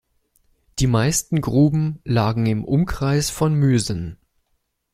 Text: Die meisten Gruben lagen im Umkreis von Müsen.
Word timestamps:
Die 0.79 0.87
meisten 0.87 1.41
Gruben 1.41 1.99
lagen 2.05 2.47
im 2.47 2.65
Umkreis 2.65 3.29
von 3.29 3.53
Müsen. 3.53 4.17